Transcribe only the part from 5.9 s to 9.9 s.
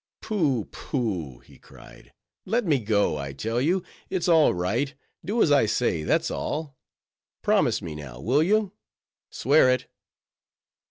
that's all. Promise me now, will you? Swear it!